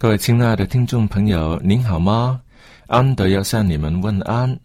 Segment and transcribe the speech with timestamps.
[0.00, 2.40] 各位亲爱的听众朋友，您好吗？
[2.86, 4.56] 安德要向你们问安，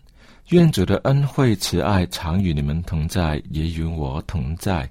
[0.50, 4.88] 愿主的恩惠慈爱常与你们同在，也与我同在。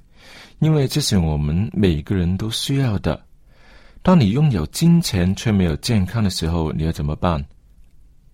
[0.58, 3.22] 因为这是我们每个人都需要的。
[4.02, 7.40] 当你拥有金钱却没有健康的时候，你要怎么办？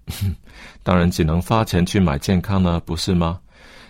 [0.82, 3.38] 当然只能花钱去买健康了，不是吗？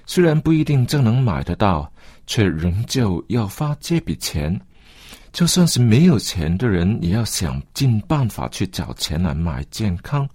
[0.06, 1.88] 虽然不一定真能买得到，
[2.26, 4.60] 却仍旧要花这笔钱。
[5.32, 10.28] 就算是没有钱的人，也要想尽办法去找钱来买健康。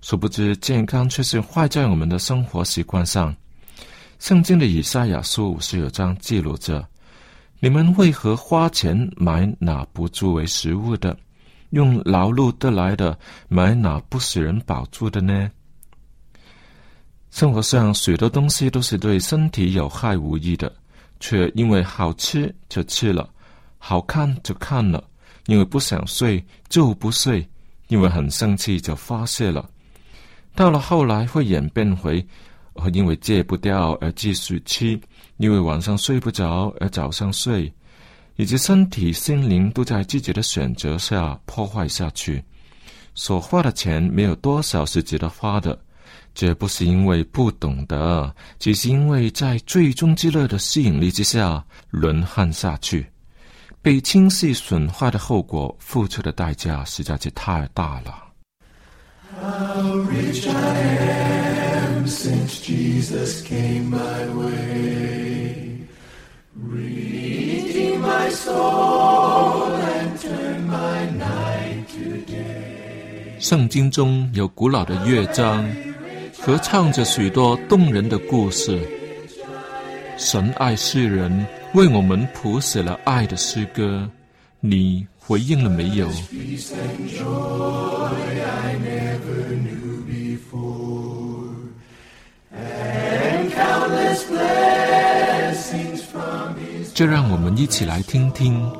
[0.00, 3.34] 殊不知，健康却是坏在我们的生活习惯上。
[4.18, 6.86] 圣经的以赛亚书五十有章记录着：
[7.58, 11.16] 你们为何花钱买那不作为食物的，
[11.70, 15.50] 用劳碌得来的买那不使人饱足的呢？
[17.30, 20.72] 生活上许多东西都是对身体有害无益的，
[21.18, 23.28] 却因为好吃就吃了。
[23.86, 25.04] 好看就看了，
[25.44, 27.46] 因为不想睡就不睡，
[27.88, 29.68] 因为很生气就发泄了。
[30.54, 32.26] 到了后来会演变回，
[32.94, 34.98] 因为戒不掉而继续吃，
[35.36, 37.70] 因为晚上睡不着而早上睡，
[38.36, 42.42] 以及身体心灵都在自己的选择下破坏下去。
[43.14, 45.78] 所花的钱没有多少是值得花的，
[46.34, 53.06] 这不是因为不懂得，只是因为在最终之乐的吸引力之下沦陷下去。
[53.84, 58.14] 被轻细损坏的后果，付出的代价实在是太大了。
[73.38, 75.62] 圣经中有古老的乐章，
[76.40, 78.80] 合唱着许多动人的故事。
[80.16, 81.46] 神爱世人。
[81.74, 84.08] 为我们谱写了爱的诗歌，
[84.60, 86.08] 你回应了没有？
[96.94, 98.70] 就让我们一起来听听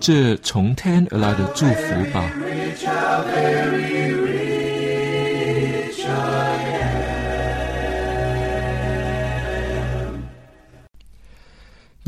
[0.00, 2.28] 这从天而来的祝福吧。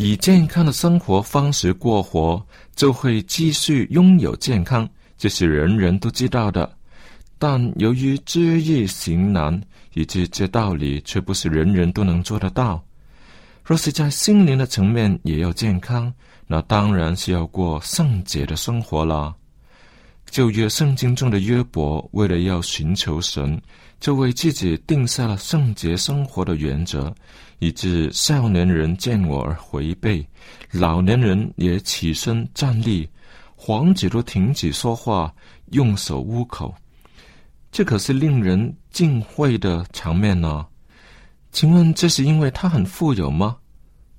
[0.05, 6.71] 以健康的生活方式过活，就会继续拥有健康，这是人人都知道的。
[7.39, 9.59] 但由于知易行难，
[9.95, 12.85] 以及这道理却不是人人都能做得到。
[13.65, 16.12] 若是在心灵的层面也要健康，
[16.47, 19.35] 那当然是要过圣洁的生活了。
[20.35, 23.57] 旧约圣经中的约伯，为了要寻求神，
[24.01, 27.15] 就为自己定下了圣洁生活的原则。
[27.61, 30.27] 以致少年人见我而回背，
[30.73, 33.09] 老年人也起身站立，
[33.55, 35.33] 皇子都停止说话，
[35.71, 36.75] 用手捂口。
[37.71, 40.67] 这可是令人敬畏的场面呢。
[41.53, 43.57] 请问这是因为他很富有吗？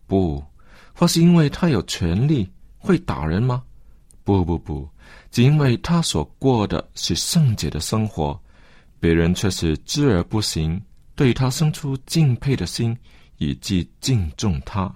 [0.07, 0.41] 不，
[0.93, 3.61] 或是因为他有权利会打人吗？
[4.23, 4.89] 不不不，
[5.35, 8.41] 只因为他所过的是圣洁的生活，
[9.01, 10.81] 别人却是知而不行，
[11.13, 12.97] 对他生出敬佩的心，
[13.37, 14.89] 以及敬重他。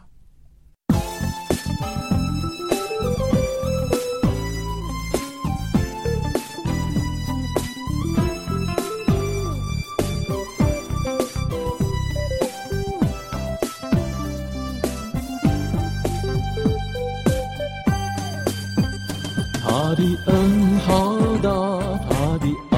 [19.89, 21.49] 他的恩好大，
[22.07, 22.77] 他的爱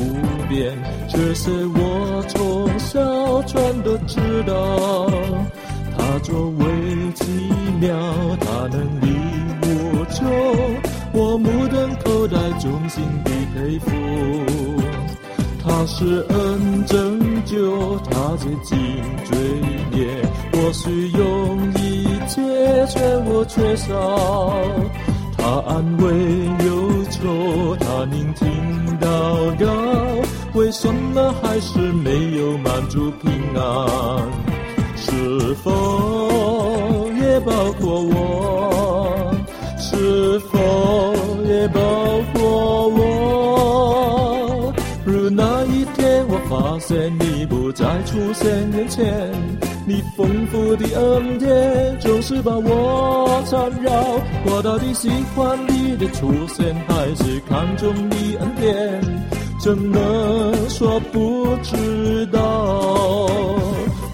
[0.00, 0.76] 无边，
[1.08, 5.08] 这是我从小全都知道。
[5.96, 7.24] 他作为奇
[7.78, 7.96] 妙，
[8.40, 9.16] 他能力
[9.62, 10.28] 无穷，
[11.12, 13.92] 我目瞪口呆，衷心的佩服。
[15.62, 18.76] 他是恩拯救，他竭尽
[19.24, 19.38] 罪
[19.92, 20.04] 孽，
[20.54, 22.42] 我需用一切，
[22.88, 24.18] 全无缺少。
[25.50, 26.06] 他安慰
[26.64, 28.46] 忧愁，他聆听
[29.00, 29.08] 祷
[29.58, 29.66] 告，
[30.54, 34.28] 为什么还是没有满足平安？
[34.94, 39.34] 是否也包括我？
[39.76, 40.56] 是否
[41.48, 41.80] 也包
[42.32, 44.72] 括我？
[45.04, 49.32] 如那一天我发现你不再出现眼前，
[49.90, 53.90] 你丰富的恩典总是把我缠绕。
[54.44, 59.00] 我到底喜欢你的出现，还是看重你恩典？
[59.58, 59.98] 怎么
[60.68, 62.40] 说不知道？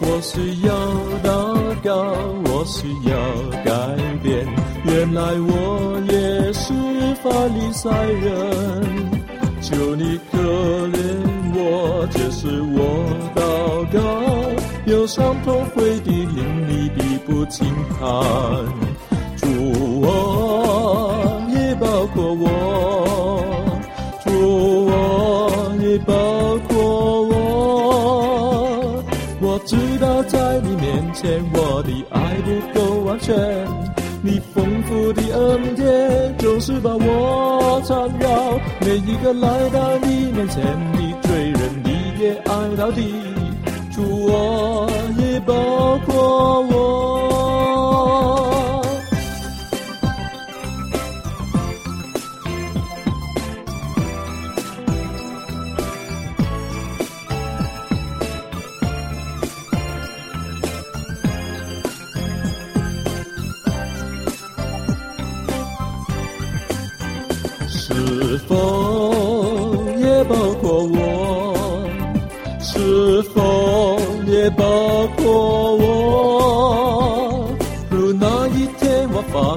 [0.01, 0.73] 我需要
[1.23, 1.93] 祷告，
[2.47, 3.15] 我需要
[3.63, 3.71] 改
[4.23, 4.47] 变。
[4.87, 6.73] 原来我也是
[7.23, 7.91] 法利赛
[8.25, 8.33] 人，
[9.61, 10.39] 求你可
[10.89, 10.99] 怜
[11.55, 12.81] 我，这是我
[13.35, 13.45] 祷
[13.93, 14.26] 告。
[14.87, 17.67] 有伤痛会的令你必不轻
[17.99, 18.09] 看，
[19.37, 19.49] 主
[20.01, 23.45] 我也包括我，
[24.25, 26.15] 主我也包
[26.69, 27.35] 括我。
[29.41, 33.35] 我知道在你面前我的爱不够完全，
[34.23, 38.57] 你丰富的恩典总是把我缠绕。
[38.83, 40.63] 每一个来到你面前
[40.93, 43.13] 的罪人，你也爱到底。
[43.97, 47.06] 主我也包括我。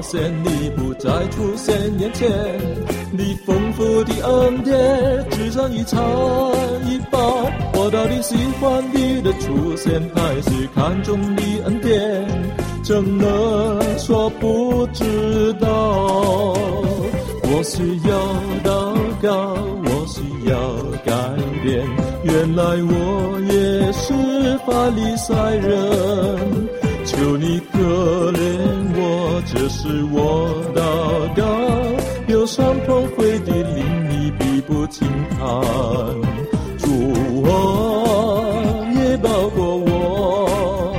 [0.00, 2.26] 发现你不再出现眼前，
[3.12, 4.74] 你丰富的恩典
[5.30, 6.00] 只剩一长
[6.88, 7.20] 一半。
[7.74, 12.26] 我到底喜欢你的出现，还是看重你恩典？
[12.82, 15.68] 怎么说不知道？
[17.42, 18.16] 我需要
[18.64, 20.56] 祷告，我需要
[21.04, 21.12] 改
[21.62, 21.86] 变。
[22.22, 24.14] 原来我也是
[24.64, 25.78] 法利赛人，
[27.04, 28.39] 求你可怜，
[29.52, 30.80] 这是我祷
[31.34, 31.42] 告。
[32.28, 35.38] 有伤痛会的令你必不轻看，
[36.78, 36.86] 主
[37.42, 38.54] 我
[38.94, 40.94] 也包括我，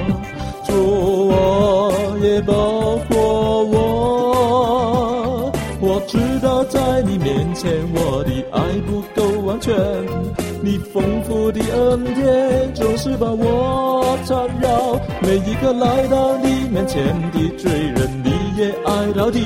[0.65, 5.51] 主我也包括我。
[5.79, 9.73] 我知道在你面前我的爱不够完全，
[10.61, 14.99] 你丰富的恩典总是把我缠绕。
[15.21, 18.21] 每一个来到你面前的罪人，
[18.61, 19.39] 也爱到底。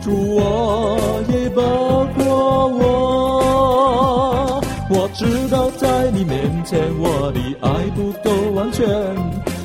[0.00, 0.96] 主我
[1.28, 8.86] 也包括我，我知道在你面前我的爱不够完全。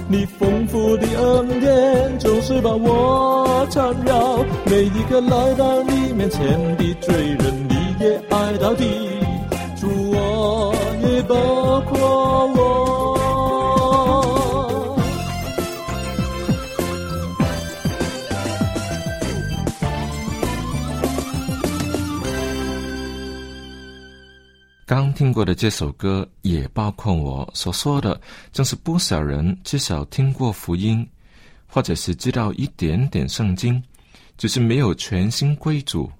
[0.08, 8.84] 你丰富的恩典总是把我缠绕，每一个来到你面前的罪人，你也爱到底。
[9.80, 10.74] 主我
[11.08, 11.36] 也包
[11.82, 13.25] 括我。
[24.88, 31.08] 刚听过的这首歌，也包括我所说的，正是不少人至少听过福音，
[31.66, 33.82] 或者是知道一点点圣经，
[34.38, 36.12] 只是没有全心归主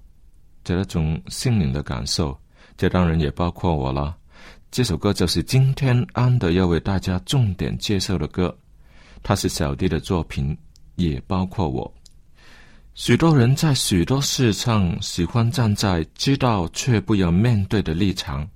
[0.64, 2.36] 这种心灵的感受。
[2.76, 4.18] 这当然也包括我了。
[4.72, 8.58] 这首歌就是今天安德要为大家重点介绍的歌，
[9.22, 10.58] 它是小弟的作品，
[10.96, 11.94] 也包括我。
[12.96, 18.50] 许多人在许多事上喜欢站在知道却不要面对的立场。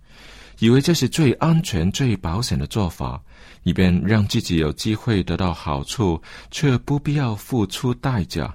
[0.59, 3.21] 以为这是最安全、最保险的做法，
[3.63, 8.53] 以便让自己有机会得到好处，却不必要付出代价。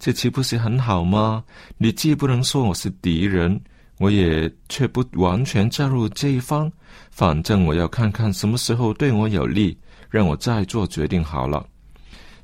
[0.00, 1.42] 这岂不是很好吗？
[1.76, 3.60] 你既不能说我是敌人，
[3.98, 6.70] 我也却不完全加入这一方。
[7.10, 9.76] 反正我要看看什么时候对我有利，
[10.08, 11.66] 让我再做决定好了。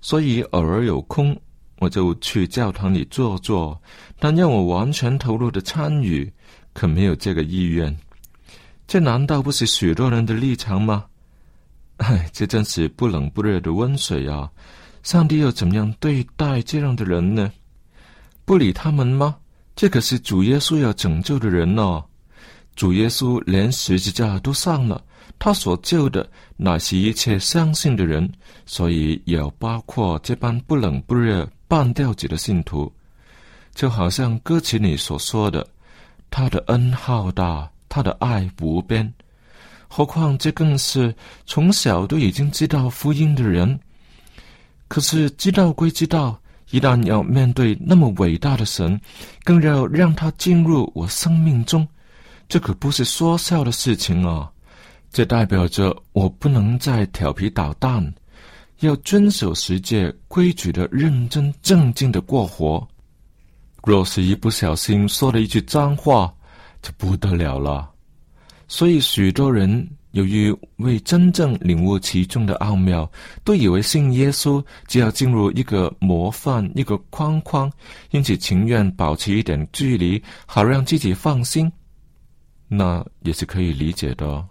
[0.00, 1.36] 所以偶尔有空，
[1.78, 3.80] 我就去教堂里坐坐，
[4.18, 6.32] 但让我完全投入的参与，
[6.72, 7.96] 可没有这个意愿。
[8.87, 11.07] 这难道不是许多人的立场吗？
[11.99, 14.50] 哎，这真是不冷不热的温水啊！
[15.03, 17.53] 上帝又怎么样对待这样的人呢？
[18.45, 19.37] 不理他们吗？
[19.76, 22.05] 这可是主耶稣要拯救的人哦！
[22.76, 25.03] 主耶稣连十字架都上了，
[25.38, 28.31] 他所救的乃是一切相信的人，
[28.67, 32.93] 所以也包括这般不冷不热、半吊子的信徒。
[33.75, 35.67] 就好像歌词里所说的
[36.31, 39.14] ：“他的恩浩大。”他的爱无边，
[39.86, 41.14] 何况这更是
[41.46, 43.78] 从小都已经知道福音的人。
[44.88, 46.36] 可是知道归知道，
[46.72, 49.00] 一旦要面对那么伟大的神，
[49.44, 51.86] 更要让他进入我生命中，
[52.48, 54.50] 这可不是说笑的事情啊！
[55.12, 58.12] 这代表着我不能再调皮捣蛋，
[58.80, 62.84] 要遵守世界规矩的认真正经的过活。
[63.84, 66.34] 若是一不小心说了一句脏话，
[66.85, 67.91] 就不得了了，
[68.69, 73.11] 所以许多人由于未真正领悟其中的奥妙，
[73.43, 77.73] 都以为信耶稣只要进入一个模范、一个框框，
[78.11, 81.73] 因此情愿保持一点距离，好让自己放心。
[82.69, 84.26] 那也是可以理解的。
[84.26, 84.47] 哦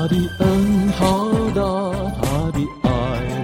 [0.00, 1.62] 他的恩好大，
[2.22, 2.90] 他的爱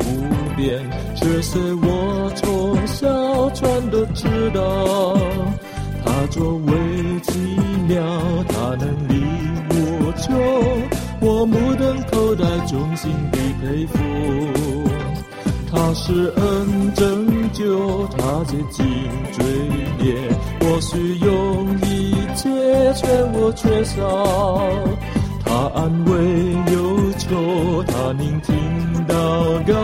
[0.06, 5.18] 无边，这是我从小全都知道。
[6.02, 7.38] 他作为奇
[7.86, 8.02] 妙，
[8.48, 9.22] 他能力
[9.68, 10.34] 无穷，
[11.20, 13.98] 我目瞪口呆，衷心的佩服。
[15.70, 18.86] 他是恩拯救，他竭尽
[19.30, 19.44] 罪
[19.98, 20.14] 孽，
[20.60, 22.48] 我需用一切，
[22.94, 24.25] 全无缺少。
[25.68, 26.12] 他安慰
[26.73, 28.54] 忧愁，他聆听
[29.08, 29.14] 祷
[29.66, 29.75] 告，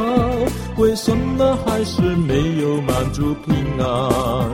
[0.76, 4.48] 为什么还是没有满足平安？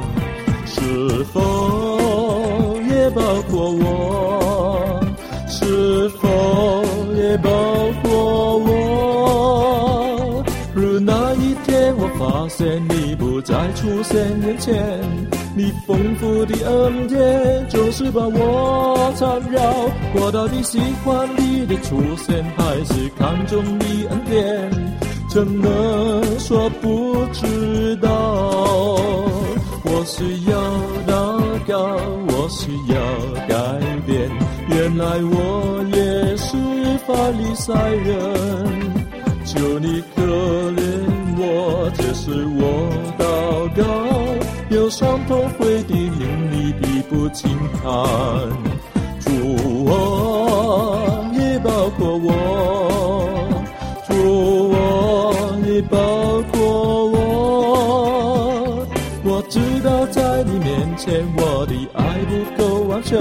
[0.64, 3.20] 是否也包
[3.50, 5.00] 括我？
[5.48, 6.82] 是否
[7.14, 7.50] 也包
[8.02, 10.42] 括我？
[10.72, 14.16] 如那一天我发现你不再出现
[14.46, 15.27] 眼前。
[15.58, 19.60] 你丰富的恩典总是把我缠绕，
[20.14, 24.70] 我到底喜欢你的出现，还是看重你恩典？
[25.28, 28.08] 怎么说不知道？
[29.82, 30.56] 我需要
[31.08, 31.76] 祷告，
[32.28, 32.96] 我需要
[33.48, 33.56] 改
[34.06, 34.30] 变。
[34.68, 36.56] 原来我也是
[37.04, 37.74] 法利赛
[38.06, 38.14] 人，
[39.44, 40.86] 求你可怜
[41.36, 42.62] 我，这是我
[43.18, 44.07] 祷告。
[44.70, 47.90] 有伤痛会的令你比不轻看，
[49.20, 52.28] 主啊，也包括我，
[54.06, 54.76] 主啊，
[55.66, 55.98] 也包
[56.52, 58.86] 括我。
[59.24, 63.18] 我知道在你面前，我的爱不够完全，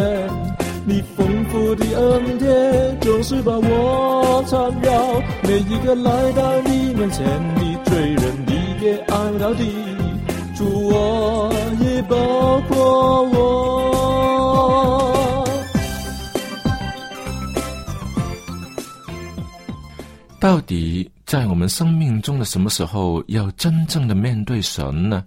[0.86, 5.22] 你丰富的恩典总是把我缠绕。
[5.44, 7.25] 每一个来到你面前
[7.56, 9.63] 的罪人，你也爱到底。
[10.58, 13.38] 主，我也包括我。
[20.40, 25.24] 到底在我们生命中的什么时候要真正的面对神呢？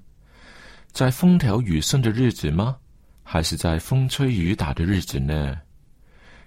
[0.90, 2.74] 在风调雨顺的日子吗？
[3.22, 5.56] 还是在风吹雨打的日子呢？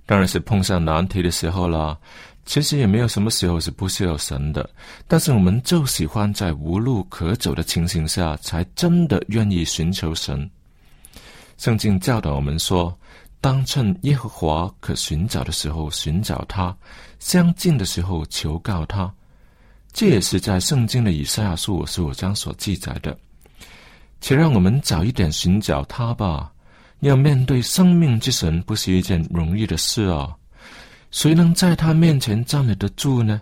[0.05, 1.97] 当然是碰上难题的时候了。
[2.45, 4.69] 其实也没有什么时候是不需要神的，
[5.07, 10.49] 但是我们就喜欢在无路可走的情形下，才真的愿意寻求神。
[11.57, 12.97] 圣经教导我们说，
[13.39, 16.75] 当趁耶和华可寻找的时候寻找他，
[17.19, 19.13] 相近的时候求告他。
[19.93, 23.17] 这也是在圣经的以赛亚书五十五章所记载的。
[24.19, 26.51] 且让我们早一点寻找他吧。
[27.01, 30.33] 要面对生命之神，不是一件容易的事啊。
[31.13, 33.39] 谁能在他面前站立得住呢？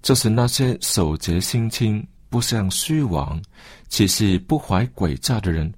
[0.00, 3.38] 就是那些守节心清、不向虚妄、
[3.90, 5.70] 其实不怀诡诈的人。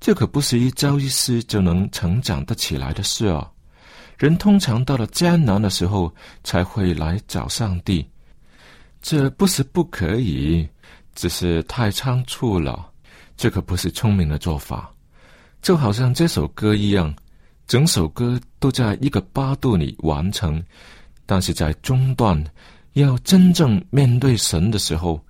[0.00, 3.46] 这可不是一朝一夕就能成长得起来的事啊！
[4.16, 6.10] 人通常到了艰难的时候
[6.42, 8.08] 才会来找上帝，
[9.02, 10.66] 这不是不可以，
[11.14, 12.90] 只是太仓促了。
[13.36, 14.90] 这可不是聪明的做法。
[15.60, 17.14] 就好像这首歌一样，
[17.70, 20.60] 整首歌都在一个八度里完成，
[21.24, 22.44] 但是在中段
[22.94, 25.24] 要真正面对神的时候。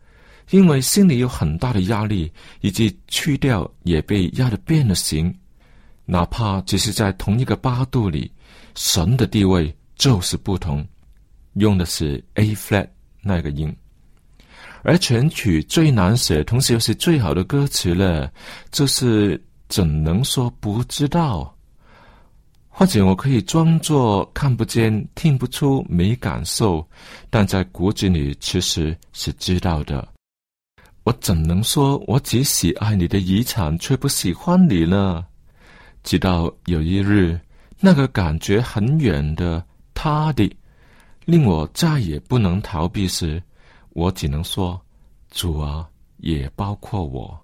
[0.48, 2.32] 因为心里有很大的压力，
[2.62, 5.32] 以及去掉也被压得变了形，
[6.06, 8.32] 哪怕只是在同一个八度里，
[8.74, 10.82] 神的地位就是不同，
[11.52, 12.88] 用的是 A flat
[13.20, 13.76] 那个音，
[14.82, 18.32] 而全曲最难写，同时又是最好的歌词了，
[18.72, 21.54] 就是怎能说不知道？
[22.80, 26.82] 或者我可以装作看不见、听不出、没感受，
[27.28, 30.08] 但在骨子里其实是知道的。
[31.04, 35.22] 我怎能说我只喜爱你的遗产，却不喜欢你呢？
[36.02, 37.38] 直到有一日，
[37.80, 40.50] 那个感觉很远的他的，
[41.26, 43.42] 令我再也不能逃避时，
[43.90, 44.80] 我只能说：
[45.30, 47.38] 主啊，也包括我。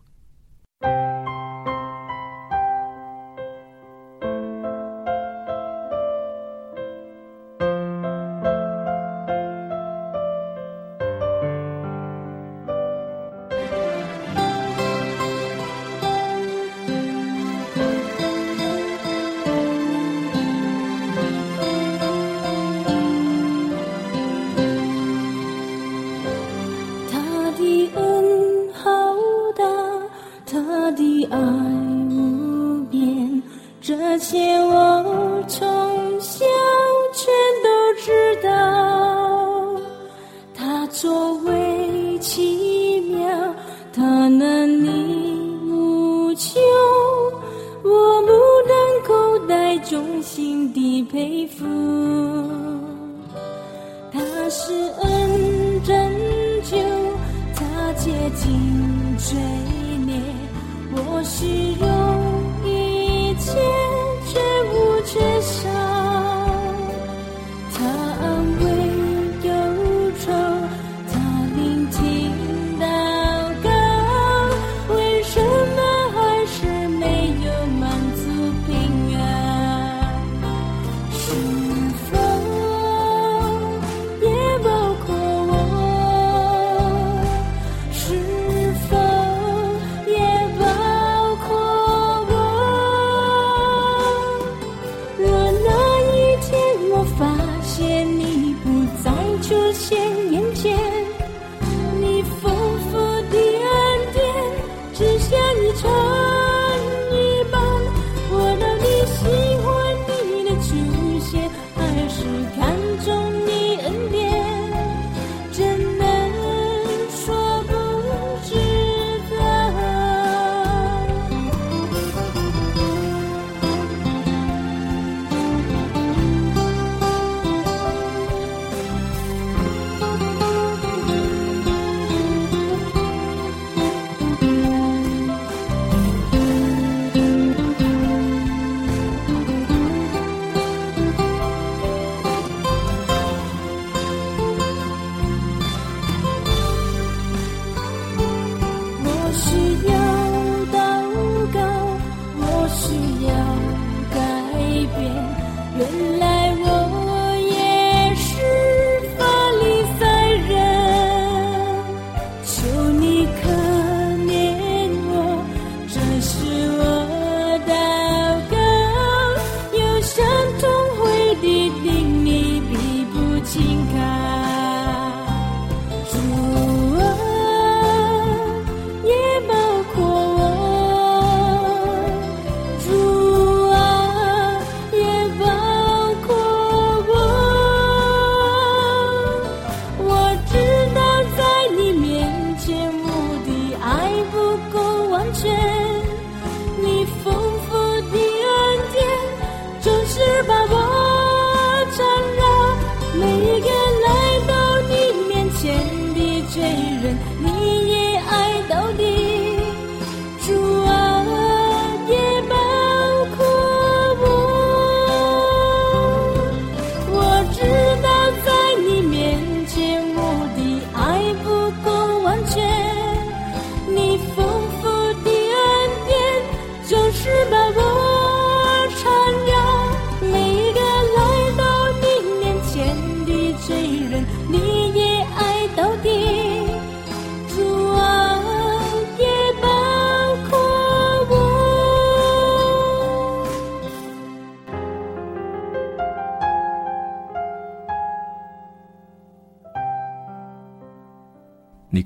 [61.27, 61.56] 主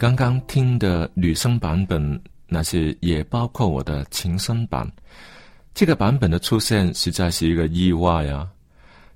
[0.01, 4.91] 刚刚听的女生版本，那些也包括我的情声版。
[5.75, 8.49] 这个版本的出现实在是一个意外啊！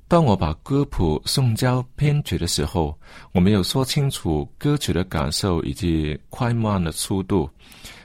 [0.09, 2.95] 当我把歌谱送交编曲的时候，
[3.33, 7.49] 我没有说清楚歌曲的感受以及快慢的速度。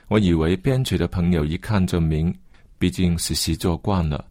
[0.07, 2.33] 我以为编曲的朋友一看就明，
[2.77, 4.23] 毕竟是习作惯了。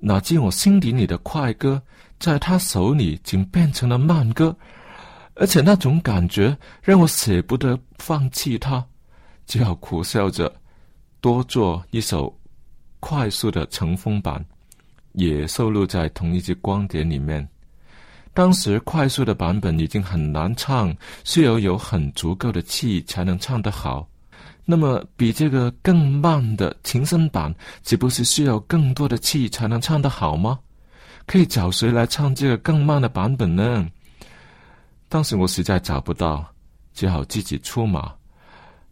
[0.00, 1.80] 哪知我心底里的快歌，
[2.18, 4.52] 在他手里竟变成了慢歌。
[5.36, 8.84] 而且那种感觉让我舍不得放弃它，
[9.46, 10.52] 只好苦笑着
[11.20, 12.34] 多做一首
[13.00, 14.44] 快速的乘风版，
[15.12, 17.46] 也收录在同一支光碟里面。
[18.32, 20.94] 当时快速的版本已经很难唱，
[21.24, 24.08] 需要有很足够的气才能唱得好。
[24.64, 30.58] 那么比这个更慢的琴声版，岂不是需要更多的气才能唱得好吗？
[31.26, 33.86] 可以找谁来唱这个更慢的版本呢？
[35.08, 36.46] 当时我实在找不到，
[36.92, 38.12] 只好自己出马。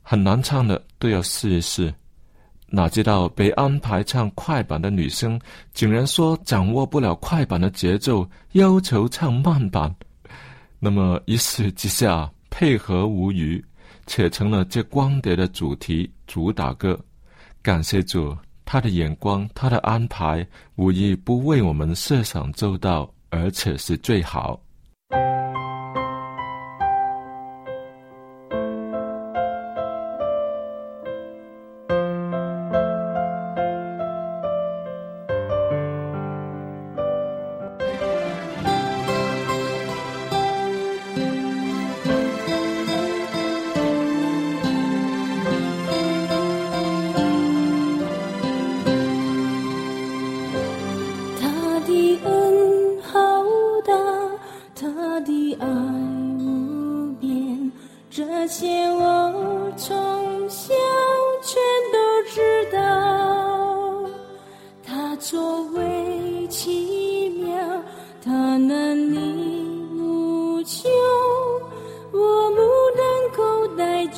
[0.03, 1.93] 很难唱的都要试一试，
[2.67, 5.41] 哪知道被安排唱快板的女生，
[5.73, 9.95] 竟然说掌握不了快板的节奏，要求唱慢板。
[10.79, 13.65] 那么一试之下，配合无余，
[14.07, 16.99] 且成了这光碟的主题主打歌。
[17.63, 20.47] 感谢主，他的眼光，他的安排，
[20.77, 24.61] 无一不为我们设想周到，而且是最好。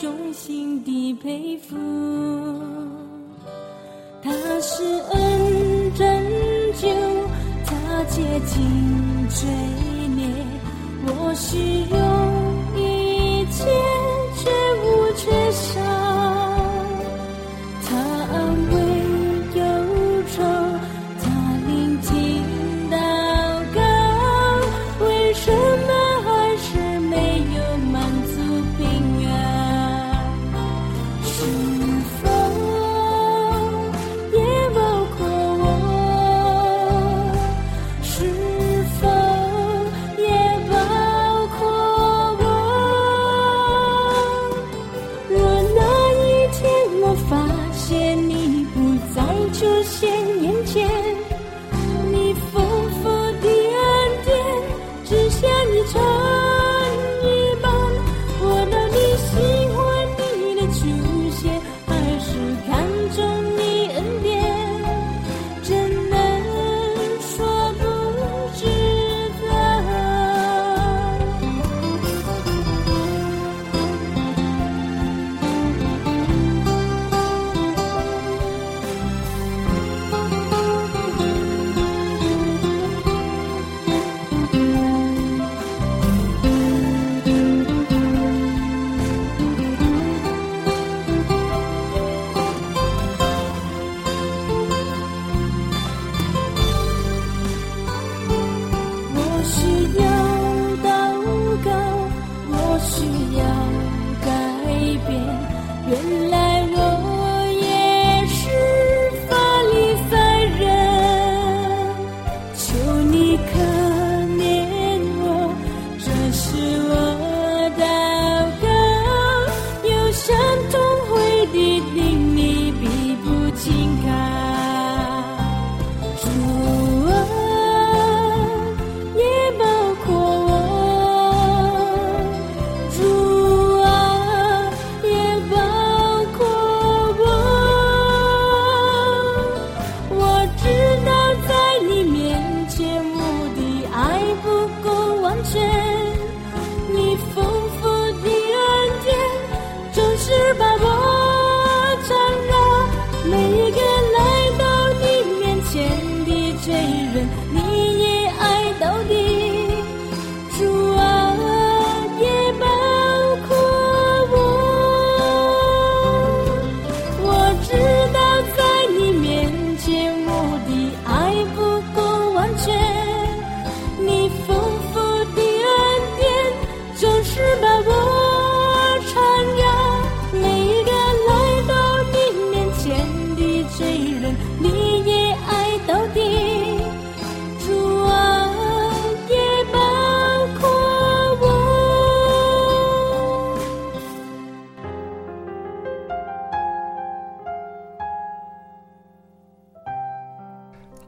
[0.00, 1.76] 衷心地佩服。
[4.22, 6.06] 他是恩拯
[6.74, 6.88] 救
[7.64, 9.48] 他竭尽追
[10.16, 10.28] 念
[11.06, 12.25] 我是永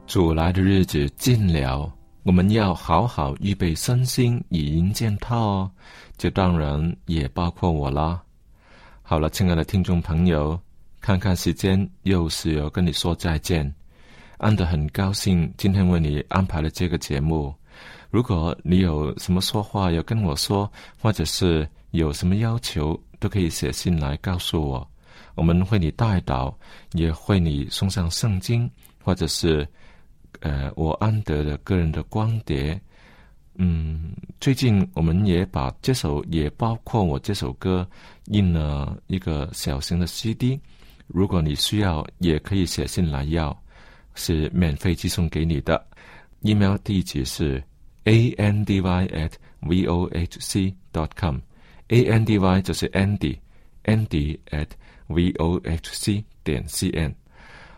[0.08, 1.92] 主来的日子近了，
[2.22, 5.70] 我们要好好预备身心以迎接他哦。
[6.16, 8.18] 这当然也包括我啦。
[9.02, 10.58] 好了，亲爱的听众朋友，
[11.02, 13.70] 看看时间，又是要跟你说再见。
[14.38, 17.54] 安德很高兴今天为你安排了这个节目。
[18.08, 24.90] 如果你有什么说话要跟我说，或者是有什么要求，都可以写信来告诉我。
[25.34, 26.58] 我们会你带导，
[26.94, 28.70] 也会你送上圣经，
[29.04, 29.68] 或者是
[30.40, 32.80] 呃我安德的个人的光碟。
[33.60, 37.84] 嗯，最近我们也把这首，也包括我这首歌，
[38.26, 40.60] 印了一个小型的 CD。
[41.08, 43.56] 如果你需要，也可以写信来要，
[44.14, 45.84] 是免费寄送给你的。
[46.42, 47.60] email 地址是
[48.04, 51.38] andy at vohc dot com。
[51.88, 54.68] andy 就是 Andy，Andy at
[55.08, 57.14] vohc 点 cn。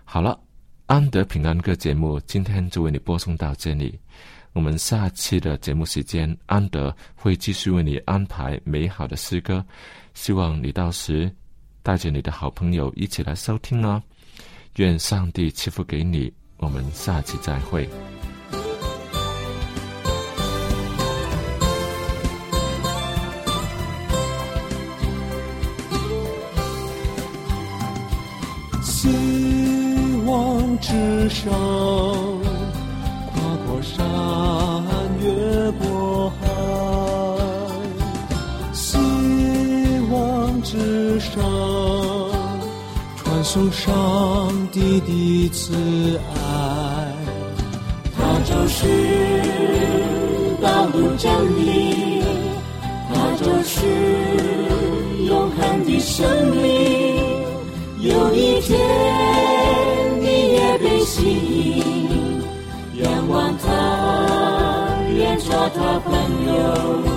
[0.04, 0.38] 好了，
[0.90, 3.96] 安德平安歌节目今天就为你播送到这里。
[4.52, 9.64] 我们下期的节目时间，安德会继续为你安排美好的诗歌，
[10.14, 11.32] 希望你到时
[11.84, 14.02] 带着你的好朋友一起来收听哦。
[14.78, 17.88] 愿上帝赐福给你，我们下期再会。
[31.30, 31.50] 上，
[33.32, 33.80] 跨过。
[33.82, 33.96] 山
[35.22, 35.26] 越
[35.72, 36.44] 过海，
[38.74, 38.98] 希
[40.10, 41.42] 望之上，
[43.16, 46.36] 传送上帝的慈爱。
[48.14, 48.86] 他就是
[50.60, 52.22] 道路真理，
[53.08, 53.86] 他就是
[55.26, 56.18] 永恒的生
[56.54, 56.60] 命。
[57.98, 58.78] 有一天，
[60.82, 62.42] 的心。
[62.94, 66.12] 仰望他，愿做他朋
[66.46, 67.09] 友。